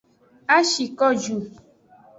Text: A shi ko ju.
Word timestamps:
A 0.55 0.57
shi 0.69 0.85
ko 0.97 1.07
ju. 1.21 1.35